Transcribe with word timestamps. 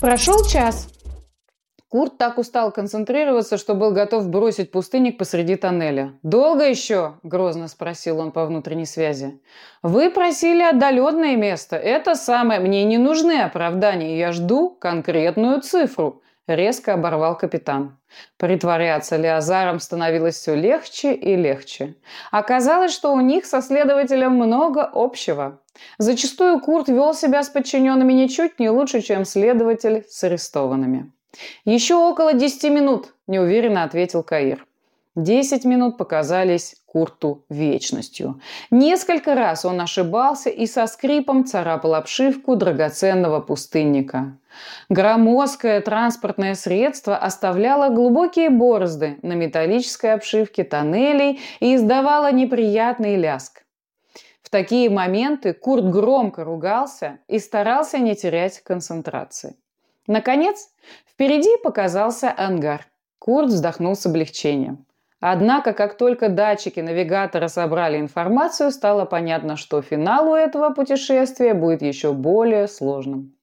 Прошел 0.00 0.44
час. 0.44 0.88
Курт 1.88 2.18
так 2.18 2.38
устал 2.38 2.72
концентрироваться, 2.72 3.56
что 3.56 3.74
был 3.74 3.92
готов 3.92 4.28
бросить 4.28 4.72
пустынник 4.72 5.16
посреди 5.16 5.54
тоннеля. 5.54 6.14
«Долго 6.24 6.64
еще?»– 6.68 7.14
грозно 7.22 7.68
спросил 7.68 8.18
он 8.18 8.32
по 8.32 8.46
внутренней 8.46 8.84
связи. 8.84 9.40
«Вы 9.80 10.10
просили 10.10 10.62
отдаленное 10.62 11.36
место. 11.36 11.76
Это 11.76 12.16
самое. 12.16 12.58
Мне 12.58 12.82
не 12.82 12.98
нужны 12.98 13.40
оправдания. 13.42 14.18
Я 14.18 14.32
жду 14.32 14.70
конкретную 14.70 15.60
цифру»,– 15.60 16.20
резко 16.46 16.94
оборвал 16.94 17.36
капитан. 17.36 17.98
Притворяться 18.36 19.16
Леозаром 19.16 19.80
становилось 19.80 20.36
все 20.36 20.54
легче 20.54 21.14
и 21.14 21.36
легче. 21.36 21.96
Оказалось, 22.30 22.92
что 22.92 23.12
у 23.12 23.20
них 23.20 23.46
со 23.46 23.62
следователем 23.62 24.32
много 24.32 24.88
общего. 24.92 25.60
Зачастую 25.98 26.60
Курт 26.60 26.88
вел 26.88 27.14
себя 27.14 27.42
с 27.42 27.48
подчиненными 27.48 28.12
ничуть 28.12 28.58
не 28.58 28.70
лучше, 28.70 29.00
чем 29.00 29.24
следователь 29.24 30.04
с 30.08 30.22
арестованными. 30.24 31.12
«Еще 31.64 31.96
около 31.96 32.32
десяти 32.32 32.70
минут»,– 32.70 33.14
неуверенно 33.26 33.82
ответил 33.82 34.22
Каир. 34.22 34.64
Десять 35.16 35.64
минут 35.64 35.96
показались 35.96 36.74
Курту 36.86 37.44
вечностью. 37.48 38.40
Несколько 38.72 39.36
раз 39.36 39.64
он 39.64 39.80
ошибался 39.80 40.50
и 40.50 40.66
со 40.66 40.88
скрипом 40.88 41.44
царапал 41.44 41.94
обшивку 41.94 42.56
драгоценного 42.56 43.38
пустынника. 43.38 44.36
Громоздкое 44.88 45.80
транспортное 45.82 46.56
средство 46.56 47.16
оставляло 47.16 47.94
глубокие 47.94 48.50
борозды 48.50 49.18
на 49.22 49.34
металлической 49.34 50.14
обшивке 50.14 50.64
тоннелей 50.64 51.40
и 51.60 51.76
издавало 51.76 52.32
неприятный 52.32 53.14
ляск. 53.14 53.64
В 54.42 54.50
такие 54.50 54.90
моменты 54.90 55.52
Курт 55.52 55.84
громко 55.84 56.42
ругался 56.42 57.18
и 57.28 57.38
старался 57.38 57.98
не 57.98 58.16
терять 58.16 58.60
концентрации. 58.60 59.56
Наконец, 60.08 60.70
впереди 61.08 61.56
показался 61.62 62.34
ангар. 62.36 62.86
Курт 63.20 63.48
вздохнул 63.48 63.94
с 63.94 64.06
облегчением. 64.06 64.84
Однако, 65.26 65.72
как 65.72 65.96
только 65.96 66.28
датчики 66.28 66.80
навигатора 66.80 67.48
собрали 67.48 67.98
информацию, 67.98 68.70
стало 68.70 69.06
понятно, 69.06 69.56
что 69.56 69.80
финал 69.80 70.28
у 70.28 70.34
этого 70.34 70.68
путешествия 70.68 71.54
будет 71.54 71.80
еще 71.80 72.12
более 72.12 72.68
сложным. 72.68 73.34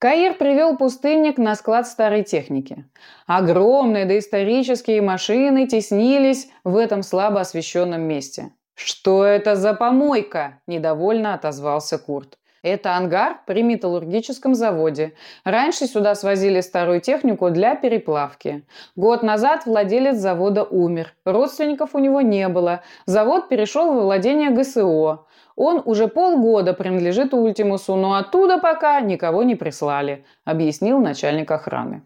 Каир 0.00 0.34
привел 0.34 0.76
пустынник 0.76 1.38
на 1.38 1.54
склад 1.54 1.86
старой 1.86 2.24
техники. 2.24 2.84
Огромные 3.28 4.04
доисторические 4.04 5.00
машины 5.00 5.68
теснились 5.68 6.50
в 6.64 6.76
этом 6.76 7.04
слабо 7.04 7.42
освещенном 7.42 8.02
месте. 8.02 8.50
«Что 8.74 9.24
это 9.24 9.54
за 9.54 9.74
помойка?»– 9.74 10.60
недовольно 10.66 11.34
отозвался 11.34 11.98
Курт. 11.98 12.36
Это 12.62 12.96
ангар 12.96 13.40
при 13.44 13.62
металлургическом 13.62 14.54
заводе. 14.54 15.14
Раньше 15.44 15.86
сюда 15.86 16.14
свозили 16.14 16.60
старую 16.60 17.00
технику 17.00 17.50
для 17.50 17.74
переплавки. 17.74 18.64
Год 18.94 19.24
назад 19.24 19.66
владелец 19.66 20.16
завода 20.16 20.62
умер. 20.62 21.12
Родственников 21.24 21.94
у 21.94 21.98
него 21.98 22.20
не 22.20 22.48
было. 22.48 22.82
Завод 23.04 23.48
перешел 23.48 23.92
во 23.92 24.02
владение 24.02 24.50
ГСО. 24.50 25.26
Он 25.56 25.82
уже 25.84 26.06
полгода 26.06 26.72
принадлежит 26.72 27.34
Ультимусу, 27.34 27.96
но 27.96 28.14
оттуда 28.14 28.58
пока 28.58 29.00
никого 29.00 29.42
не 29.42 29.56
прислали, 29.56 30.24
объяснил 30.44 30.98
начальник 30.98 31.50
охраны. 31.50 32.02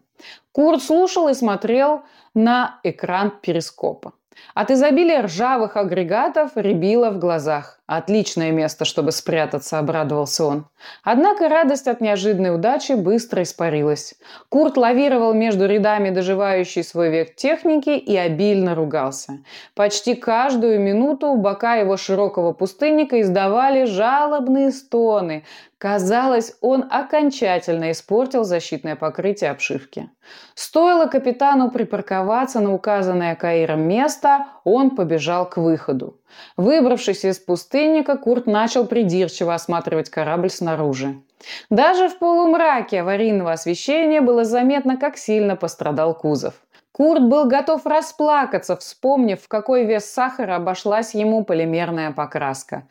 Курт 0.51 0.81
слушал 0.81 1.29
и 1.29 1.33
смотрел 1.33 2.01
на 2.33 2.79
экран 2.83 3.31
перископа. 3.41 4.13
От 4.53 4.71
изобилия 4.71 5.23
ржавых 5.23 5.77
агрегатов 5.77 6.51
рябило 6.55 7.09
в 7.11 7.19
глазах. 7.19 7.77
Отличное 7.87 8.51
место, 8.51 8.83
чтобы 8.83 9.13
спрятаться, 9.13 9.79
обрадовался 9.79 10.43
он. 10.43 10.65
Однако 11.03 11.47
радость 11.47 11.87
от 11.87 12.01
неожиданной 12.01 12.53
удачи 12.53 12.91
быстро 12.93 13.43
испарилась. 13.43 14.15
Курт 14.49 14.75
лавировал 14.75 15.33
между 15.33 15.65
рядами 15.65 16.09
доживающей 16.09 16.83
свой 16.83 17.09
век 17.09 17.35
техники 17.35 17.91
и 17.91 18.17
обильно 18.17 18.75
ругался. 18.75 19.39
Почти 19.73 20.15
каждую 20.15 20.81
минуту 20.81 21.33
бока 21.35 21.75
его 21.75 21.95
широкого 21.95 22.51
пустынника 22.51 23.21
издавали 23.21 23.85
жалобные 23.85 24.71
стоны. 24.71 25.45
Казалось, 25.77 26.57
он 26.59 26.85
окончательно 26.89 27.91
испортил 27.91 28.43
защитное 28.43 28.95
покрытие 28.95 29.51
обшивки. 29.51 30.09
Стоило 30.55 31.05
капитану 31.05 31.69
припарковаться 31.69 32.59
на 32.59 32.73
указанное 32.73 33.35
Каиром 33.35 33.81
место, 33.81 34.26
он 34.63 34.95
побежал 34.95 35.49
к 35.49 35.57
выходу. 35.57 36.19
Выбравшись 36.57 37.25
из 37.25 37.39
пустынника, 37.39 38.17
Курт 38.17 38.47
начал 38.47 38.85
придирчиво 38.85 39.53
осматривать 39.53 40.09
корабль 40.09 40.49
снаружи. 40.49 41.21
Даже 41.69 42.09
в 42.09 42.17
полумраке 42.17 43.01
аварийного 43.01 43.51
освещения 43.51 44.21
было 44.21 44.43
заметно, 44.43 44.97
как 44.97 45.17
сильно 45.17 45.55
пострадал 45.55 46.13
кузов. 46.13 46.53
Курт 46.91 47.23
был 47.23 47.45
готов 47.45 47.85
расплакаться, 47.85 48.75
вспомнив, 48.75 49.39
в 49.39 49.47
какой 49.47 49.85
вес 49.85 50.05
сахара 50.05 50.55
обошлась 50.55 51.13
ему 51.13 51.43
полимерная 51.43 52.11
покраска. 52.11 52.87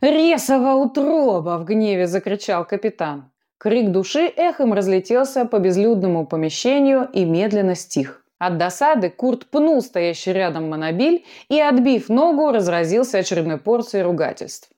«Ресова 0.00 0.74
утроба!»– 0.74 1.58
в 1.58 1.64
гневе 1.64 2.06
закричал 2.06 2.64
капитан. 2.64 3.30
Крик 3.58 3.92
души 3.92 4.26
эхом 4.26 4.74
разлетелся 4.74 5.44
по 5.44 5.58
безлюдному 5.58 6.26
помещению 6.26 7.08
и 7.12 7.24
медленно 7.24 7.74
стих. 7.74 8.23
От 8.38 8.58
досады 8.58 9.10
Курт 9.10 9.46
пнул 9.46 9.80
стоящий 9.80 10.32
рядом 10.32 10.68
монобиль 10.68 11.24
и, 11.48 11.60
отбив 11.60 12.08
ногу, 12.08 12.50
разразился 12.50 13.18
очередной 13.18 13.58
порцией 13.58 14.02
ругательств. 14.02 14.70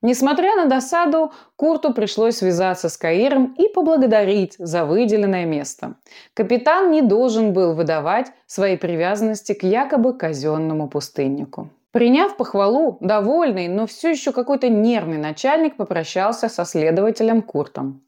Несмотря 0.00 0.54
на 0.54 0.66
досаду, 0.66 1.32
Курту 1.56 1.92
пришлось 1.92 2.36
связаться 2.36 2.88
с 2.88 2.96
Каиром 2.96 3.54
и 3.58 3.68
поблагодарить 3.68 4.54
за 4.58 4.84
выделенное 4.84 5.44
место. 5.44 5.96
Капитан 6.34 6.92
не 6.92 7.02
должен 7.02 7.52
был 7.52 7.74
выдавать 7.74 8.28
свои 8.46 8.76
привязанности 8.76 9.54
к 9.54 9.64
якобы 9.64 10.16
казенному 10.16 10.88
пустыннику. 10.88 11.70
Приняв 11.90 12.36
похвалу, 12.36 12.98
довольный, 13.00 13.66
но 13.66 13.86
все 13.86 14.10
еще 14.10 14.30
какой-то 14.30 14.68
нервный 14.68 15.18
начальник 15.18 15.76
попрощался 15.76 16.48
со 16.48 16.64
следователем 16.64 17.42
Куртом. 17.42 18.02